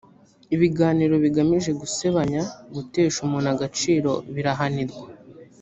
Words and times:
ibiganiro 0.55 1.13
bigamije 1.23 1.71
gusebanya 1.81 2.41
gutesha 2.73 3.17
umuntu 3.25 3.47
agaciro 3.55 4.11
birahanirwa 4.33 5.05